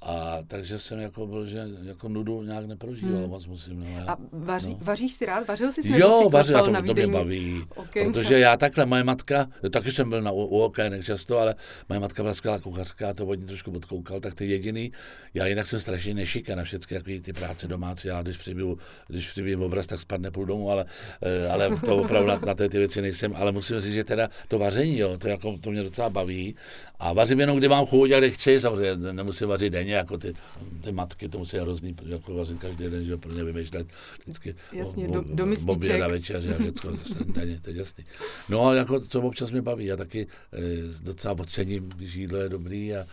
[0.02, 3.30] a takže jsem jako byl, že jako nudu nějak neprožíval hmm.
[3.30, 3.80] moc musím.
[3.80, 4.80] No, já, a vaří, no.
[4.82, 5.48] vaříš si rád?
[5.48, 7.64] Vařil jsi Jo, vařil, to, to mě baví.
[7.76, 8.06] Okay.
[8.06, 11.56] Protože já takhle, moje matka, taky jsem byl na u, u okének často, ale
[11.90, 14.92] moje matka byla skvělá kuchařka, to vodní trošku odkoukal, tak ty jediný,
[15.34, 19.30] já jinak jsem strašně nešika na všechny takové ty práce domácí, já když přibiju, když
[19.30, 20.86] přibiju obraz, tak spadne půl domu, ale,
[21.22, 24.30] eh, ale to opravdu na, na ty, ty věci nejsem, ale musím říct, že teda
[24.48, 26.56] to vaření, jo, to, jako, to mě docela baví
[27.00, 30.18] a vařím jenom, kdy mám chuť a kdy chci, samozřejmě nemusím vařit denně, stejně jako
[30.18, 30.34] ty,
[30.82, 33.88] ty matky, to musí hrozný, jako vlastně každý den, že pro ně vymýšlet
[34.22, 35.46] vždycky Jasně, o, o, do, do
[36.00, 36.98] na večeři a všechno,
[37.62, 38.06] to je jasný.
[38.50, 40.60] No ale jako to občas mě baví, já taky e,
[41.02, 43.08] docela ocením, když jídlo je dobrý a e,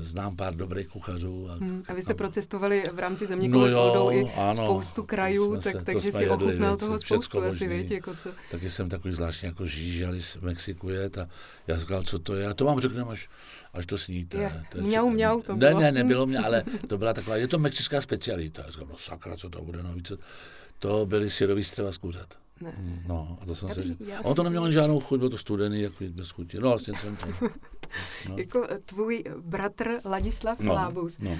[0.00, 1.50] znám pár dobrých kuchařů.
[1.50, 5.02] A, hmm, a vy jste a, procestovali v rámci země no vodou i ano, spoustu
[5.02, 8.28] krajů, tak, se, takže si ochutnal toho spoustu asi, věď, jako co.
[8.50, 11.28] Taky jsem takový zvláštní jako žížali z Mexiku jet a
[11.66, 13.28] já říkal, co to je, a to vám řekneme, až,
[13.74, 14.38] až to sníte.
[14.38, 15.80] Je, to je mňau, mňau, to bylo.
[15.80, 18.62] Ne, ne, nebylo mě, ale to byla taková, je to mexická specialita.
[18.62, 20.12] Já říkal, no sakra, co to bude, no víc,
[20.78, 22.38] to byly syrový střeva z kuřat.
[22.60, 22.74] Ne.
[23.06, 24.16] No, a to jsem Dobrý, se...
[24.16, 26.58] A on to neměl žádnou chuť, bylo to studený, jako bez chuti.
[26.60, 27.26] No, vlastně jsem to...
[28.28, 28.38] No.
[28.38, 31.30] jako eh, tvůj bratr Ladislav no, Lábus, no.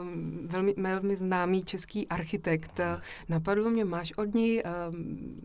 [0.00, 2.78] Um, velmi, velmi známý český architekt.
[2.78, 3.00] No.
[3.28, 5.40] Napadlo mě, máš od něj um,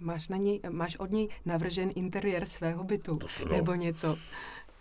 [0.00, 3.18] máš, na něj, máš od něj navržen interiér svého bytu,
[3.50, 4.18] nebo něco?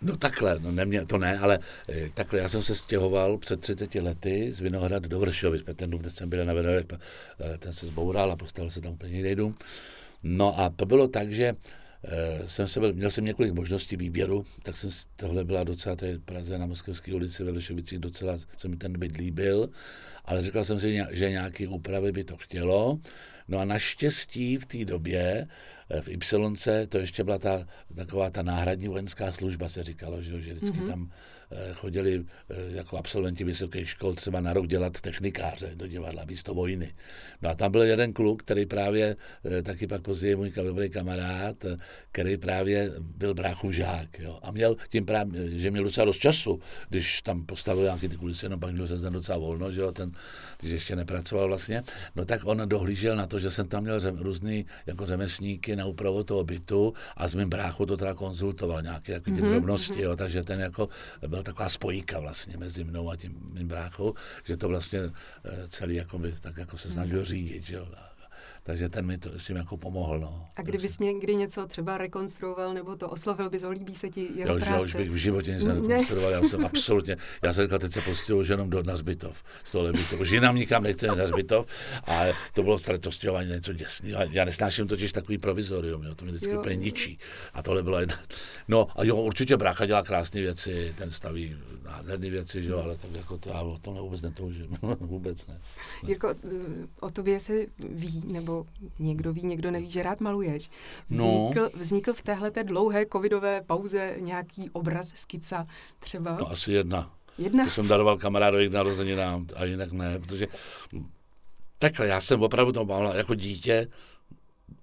[0.01, 1.59] No takhle, no nemě, to ne, ale
[1.89, 6.01] e, takhle, já jsem se stěhoval před 30 lety z Vinohrad do Vršovic, ten dům,
[6.01, 9.35] kde jsem byl na Vinohrad, eh, ten se zboural a postavil se tam úplně jiný
[9.35, 9.55] dům.
[10.23, 11.55] No a to bylo tak, že
[12.03, 16.19] e, jsem se byl, měl jsem několik možností výběru, tak jsem tohle byla docela, je
[16.19, 19.69] Praze na Moskevské ulici ve Vršovicích, docela se mi ten byt líbil,
[20.25, 22.99] ale řekl jsem si, že nějaký úpravy by to chtělo.
[23.49, 25.47] No a naštěstí v té době
[26.01, 30.53] v Y to ještě byla ta, taková ta náhradní vojenská služba, se říkalo, že, že
[30.53, 30.87] vždycky mm-hmm.
[30.87, 31.38] tam Eh,
[31.73, 36.93] chodili eh, jako absolventi vysokých škol třeba na rok dělat technikáře do divadla místo vojny.
[37.41, 41.65] No a tam byl jeden kluk, který právě, eh, taky pak později můj dobrý kamarád,
[42.11, 44.19] který právě byl bráchův žák.
[44.19, 44.39] Jo.
[44.41, 46.59] A měl tím právě, že měl docela dost času,
[46.89, 49.91] když tam postavil nějaký ty kulisy, no pak měl se tam docela volno, že jo,
[49.91, 50.11] ten,
[50.59, 51.83] když ještě nepracoval vlastně,
[52.15, 56.23] no tak on dohlížel na to, že jsem tam měl různý jako řemesníky na úpravu
[56.23, 59.49] toho bytu a s mým bráchou to teda konzultoval nějaké takové ty mm-hmm.
[59.49, 60.89] drobnosti, jo, takže ten jako
[61.27, 65.67] byl byla taková spojka vlastně mezi mnou a tím mým bráchou, že to vlastně eh,
[65.67, 67.63] celý jakoby, tak jako se snažil řídit.
[67.63, 67.87] Že jo.
[68.69, 70.19] Takže ten mi to s tím jako pomohl.
[70.19, 70.45] No.
[70.55, 74.53] A kdybys někdy něco třeba rekonstruoval nebo to oslovil bys ho, líbí se ti jeho
[74.53, 74.71] já, práce?
[74.71, 78.01] Já už bych v životě nic nerekonstruoval, já jsem absolutně, já jsem říkal, teď se
[78.01, 80.19] postěhuji už jenom do, na zbytov, z tohle bytov.
[80.19, 81.65] Už jinam nikam nechce na zbytov,
[82.07, 84.23] a to bylo to stěhování něco děsného.
[84.31, 87.19] Já nesnáším totiž takový provizorium, jo, to mě vždycky úplně ničí.
[87.53, 88.15] A tohle bylo jedna.
[88.67, 92.97] No a jo, určitě brácha dělá krásné věci, ten staví nádherné věci, že jo, ale
[92.97, 94.77] tak jako to, já o tomhle vůbec netoužím.
[94.99, 95.53] vůbec ne.
[95.53, 96.09] ne.
[96.09, 96.35] Jirko,
[96.99, 97.53] o tobě se
[97.89, 98.58] ví, nebo
[98.99, 100.69] někdo ví, někdo neví, že rád maluješ.
[101.09, 101.69] Vznikl, no.
[101.79, 105.65] vznikl v téhle dlouhé covidové pauze nějaký obraz, skica
[105.99, 106.37] třeba?
[106.39, 107.13] No asi jedna.
[107.37, 107.65] Jedna?
[107.65, 110.47] To jsem daroval kamarádovi k narozeninám a jinak ne, protože
[111.79, 113.87] takhle, já jsem opravdu to mal jako dítě,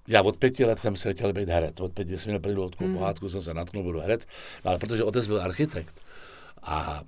[0.08, 1.80] já od pěti let jsem se chtěl být herec.
[1.80, 2.94] Od pěti jsem měl první hmm.
[2.94, 4.26] pohádku, jsem se natknul, budu herec.
[4.64, 6.00] No, ale protože otec byl architekt
[6.62, 7.02] a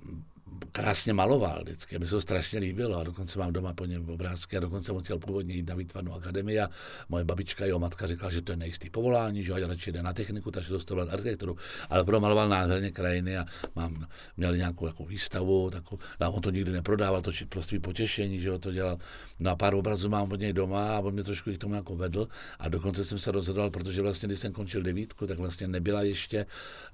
[0.71, 1.99] krásně maloval vždycky.
[1.99, 5.03] Mi se to strašně líbilo a dokonce mám doma po něm obrázky a dokonce on
[5.03, 6.69] chtěl původně jít na výtvarnou akademii a
[7.09, 10.51] moje babička, jeho matka řekla, že to je nejistý povolání, že radši jde na techniku,
[10.51, 11.57] takže dostal architekturu.
[11.89, 14.07] Ale pro maloval nádherně krajiny a mám,
[14.37, 18.71] měl nějakou jako výstavu, takovou, no, on to nikdy neprodával, to prostě potěšení, že to
[18.71, 18.97] dělal.
[19.39, 21.95] No a pár obrazů mám od něj doma a on mě trošku k tomu jako
[21.95, 22.27] vedl
[22.59, 26.45] a dokonce jsem se rozhodoval, protože vlastně, když jsem končil devítku, tak vlastně nebyla ještě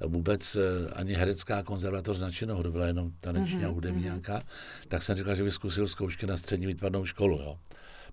[0.06, 3.12] vůbec eh, ani herecká konzervatoř na Činohru, byla jenom
[3.46, 4.04] taneční mm-hmm, hudební mm-hmm.
[4.04, 4.42] nějaká,
[4.88, 7.60] tak jsem říkal, že bych zkusil zkoušky na střední výtvarnou školu, jo.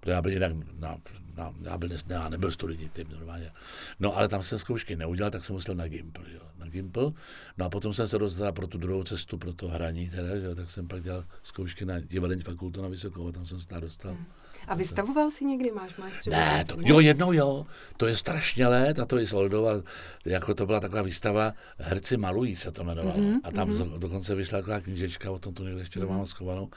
[0.00, 0.98] Protože já byl jinak, na,
[1.36, 3.50] na, já, byl, ne, já nebyl studijní typ normálně.
[4.00, 6.40] No ale tam jsem zkoušky neudělal, tak jsem musel na Gimpl, jo.
[6.58, 7.12] Na Gimpl.
[7.58, 10.46] No a potom jsem se rozhodl pro tu druhou cestu, pro to hraní, teda, že
[10.46, 13.80] jo, tak jsem pak dělal zkoušky na divadelní fakultu na Vysokou a tam jsem se
[13.80, 14.14] dostal.
[14.14, 14.26] Mm.
[14.68, 15.72] A vystavoval si někdy?
[15.72, 17.66] Máš, máš třeba ne, to, jo, jednou jo.
[17.96, 19.82] To je strašně let a to i s Oldou, ale
[20.24, 23.16] jako to byla taková výstava Herci malují se to jmenovalo.
[23.16, 23.98] Mm-hmm, a tam mm-hmm.
[23.98, 26.08] dokonce vyšla taková knížečka, o tom tu někde ještě mm-hmm.
[26.08, 26.70] mám schovanou.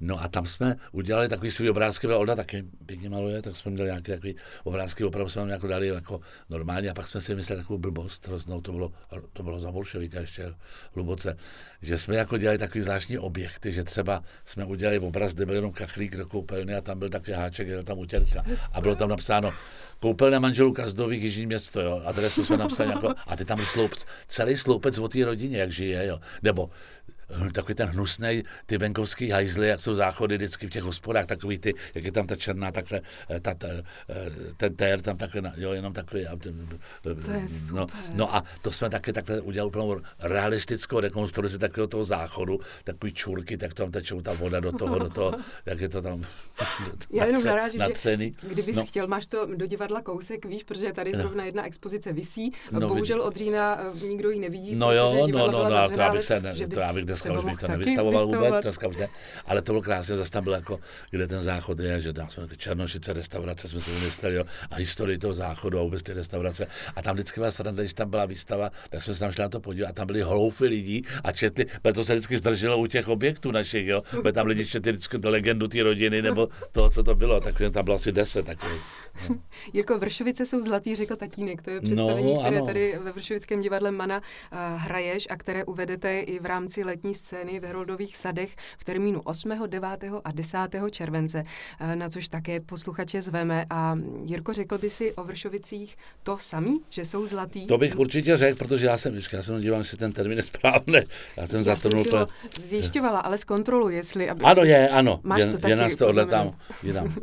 [0.00, 3.88] No a tam jsme udělali takový svůj obrázky, Olda taky pěkně maluje, tak jsme měli
[3.88, 7.78] nějaké takový obrázky, opravdu jsme jako dali jako normálně a pak jsme si vymysleli takovou
[7.78, 8.92] blbost hroznou, to bylo,
[9.32, 10.54] to bylo za bolševika ještě
[10.94, 11.36] hluboce,
[11.82, 15.72] že jsme jako dělali takový zvláštní objekty, že třeba jsme udělali obraz, kde byl jenom
[15.72, 19.52] kachlík do koupelny a tam byl takový háček, jel tam utěrka a bylo tam napsáno
[20.00, 23.92] koupelna manželů Kazdových Jižní město, jo, adresu jsme napsali jako, a ty tam sloup,
[24.26, 26.70] celý sloupec o té rodině, jak žije, jo, nebo
[27.52, 31.74] takový ten hnusný, ty venkovský hajzly, jak jsou záchody vždycky v těch hospodách, takový ty,
[31.94, 33.84] jak je tam ta černá takhle, eh, ta, ta, eh,
[34.56, 36.26] ten tér tam takhle, jo, jenom takový.
[36.26, 36.68] A ten,
[37.02, 37.16] to je
[37.72, 43.12] no, no, a to jsme také takhle udělali úplnou realistickou rekonstrukci takového toho záchodu, takový
[43.12, 45.34] čurky, tak tam tečou ta voda do toho, do toho,
[45.66, 46.22] jak je to tam
[47.12, 48.16] Já jenom narážím, že
[48.48, 48.86] kdybys no.
[48.86, 51.18] chtěl, máš to do divadla kousek, víš, protože tady no.
[51.18, 55.50] zrovna jedna expozice visí, no, bohužel od října eh, nikdo ji nevidí, no jo, no,
[55.50, 58.26] no, no, to já bych se, ne, to já bych dneska už bych to nevystavoval
[58.26, 59.08] vůbec, dneska už ne,
[59.46, 62.48] ale to bylo krásné, zase tam bylo jako, kde ten záchod je, že tam jsme
[62.56, 66.66] Černošice restaurace, jsme se vymysleli, jo, a historii toho záchodu a vůbec ty restaurace.
[66.96, 69.48] A tam vždycky byla sranda, když tam byla výstava, tak jsme se tam šli na
[69.48, 73.08] to podívat a tam byly hloufy lidí a četli, proto se vždycky zdrželo u těch
[73.08, 77.02] objektů našich, jo, protože tam lidi četli vždycky to legendu té rodiny nebo to, co
[77.02, 78.82] to bylo, tak tam bylo asi deset takových.
[79.28, 79.36] No.
[79.72, 82.66] Jirko, Vršovice jsou zlatý, řekl tatínek, to je představení, no, které ano.
[82.66, 87.60] tady ve Vršovickém divadle Mana uh, hraješ a které uvedete i v rámci letní scény
[87.60, 89.88] v Heroldových sadech v termínu 8., 9.
[90.24, 90.58] a 10.
[90.90, 91.42] července,
[91.80, 93.66] uh, na což také posluchače zveme.
[93.70, 97.66] A Jirko, řekl by si o Vršovicích to samý, že jsou zlatý?
[97.66, 101.00] To bych určitě řekl, protože já jsem, já jsem dívám, jestli ten termín je správný.
[101.36, 102.26] Já jsem zatrnul to.
[102.60, 104.30] Zjišťovala, ale zkontroluji, jestli...
[104.30, 105.20] Aby ano, je, ano.
[105.22, 106.56] Máš je, to taky je nás to odletám,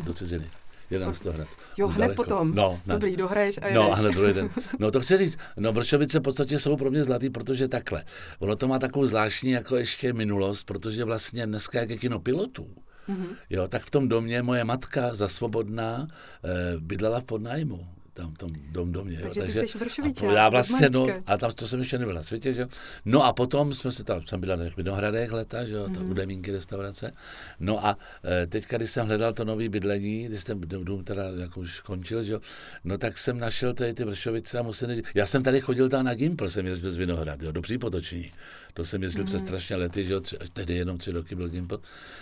[0.05, 0.45] do ciziny.
[0.89, 1.47] Jeden z toho hned.
[1.77, 2.23] Jo, hned daleko.
[2.23, 2.55] potom.
[2.55, 2.95] No, hned.
[2.95, 3.75] Dobrý, dohraješ a jedeš.
[3.75, 4.49] No, a hned druhý den.
[4.79, 5.37] No, to chci říct.
[5.57, 8.03] No, Vršovice v podstatě jsou pro mě zlatý, protože takhle.
[8.39, 12.67] Ono to má takovou zvláštní jako ještě minulost, protože vlastně dneska jak je kino pilotů,
[13.09, 13.35] Mm-hmm.
[13.49, 16.07] Jo, tak v tom domě moje matka za svobodná
[16.43, 19.19] eh, bydlela v podnájmu tam v tom dom domě.
[19.21, 19.45] Takže, jo.
[19.45, 22.53] Takže ty jsi Vršovičák, Já vlastně, no, a tam to jsem ještě nebyl na světě,
[22.53, 22.67] že jo.
[23.05, 26.11] No a potom jsme se tam, jsem byl na těch Vinohradech leta, že jo, mm-hmm.
[26.11, 27.11] u Demínky restaurace.
[27.59, 27.97] No a
[28.43, 32.23] e, teďka, když jsem hledal to nový bydlení, když ten dům teda jako už skončil,
[32.23, 32.41] že jo,
[32.83, 36.13] no tak jsem našel tady ty Vršovice a musím já jsem tady chodil tam na
[36.13, 38.31] Gimpl, jsem jezdil z Vinohrad, jo, do Přípotoční.
[38.75, 39.27] To jsem jezdil mm-hmm.
[39.27, 41.81] přes strašně lety, že jo, tři, tehdy jenom tři roky byl Gimpl.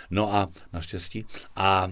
[0.10, 1.26] No a naštěstí.
[1.56, 1.92] A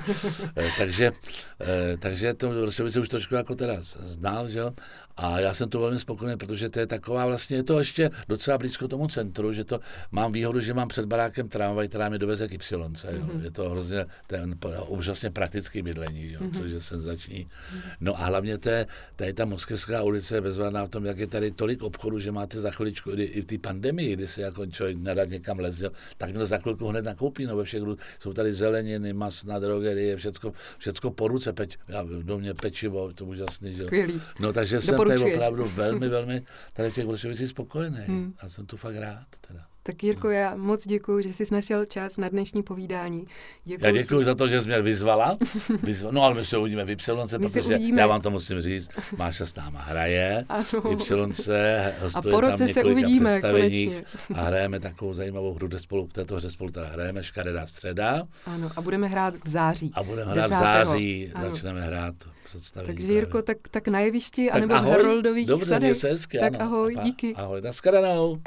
[0.56, 1.12] e, takže,
[1.60, 4.72] e, takže to Vršovice už trošku jako teda znal, že jo?
[5.18, 8.58] A já jsem to velmi spokojený, protože to je taková vlastně, je to ještě docela
[8.58, 9.80] blízko tomu centru, že to
[10.12, 12.58] mám výhodu, že mám před barákem tramvaj, která mi doveze k Y.
[12.58, 13.42] Mm-hmm.
[13.42, 14.54] Je to hrozně ten
[14.88, 16.40] úžasně praktický bydlení, jo?
[16.40, 16.58] Mm-hmm.
[16.58, 17.46] což je senzační.
[18.00, 21.26] No a hlavně to je, tady ta Moskevská ulice je bezvadná v tom, jak je
[21.26, 24.66] tady tolik obchodů, že máte za chviličku, i, i v té pandemii, kdy se jako
[24.66, 25.90] člověk nedá někam les, jo?
[26.16, 27.82] tak měl za chvilku hned nakoupí, no ve všech,
[28.18, 33.24] jsou tady zeleniny, masná drogerie, všecko, všecko po ruce, peč, já, do mě pečivo, to
[33.24, 33.78] úžasný.
[33.78, 34.20] Skvělý.
[34.40, 38.04] No takže jsem tady opravdu velmi, velmi tady v těch Vršovicích spokojený.
[38.06, 38.34] Hmm.
[38.40, 39.26] A jsem tu fakt rád.
[39.48, 39.67] Teda.
[39.88, 43.24] Tak Jirko, já moc děkuji, že jsi našel čas na dnešní povídání.
[43.64, 43.84] Děkuji.
[43.84, 45.36] Já děkuji za to, že jsi mě vyzvala.
[45.82, 46.14] Vyzvala.
[46.14, 46.96] No ale my se uvidíme v Y,
[47.38, 48.00] protože uvidíme.
[48.00, 50.64] já vám to musím říct, Máša s náma hraje, ano.
[50.92, 54.04] Y a po roce se uvidíme konečně.
[54.34, 58.22] A hrajeme takovou zajímavou hru, kde spolu, v této hře spolu teda hrajeme Škaredá středa.
[58.46, 59.90] Ano, a budeme hrát v září.
[59.94, 60.54] A budeme hrát 10.
[60.54, 61.50] v září, ano.
[61.50, 62.94] začneme hrát představení.
[62.96, 65.96] Takže Jirko, tak, tak na jevišti, tak anebo ahoj, v Haroldových Dobře, sadech.
[65.96, 66.64] se hezky, tak ano.
[66.64, 67.34] ahoj, díky.
[67.34, 68.38] Ahoj, nashledanou.